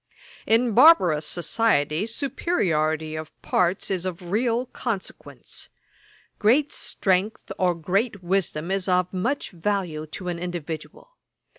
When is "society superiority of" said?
1.27-3.39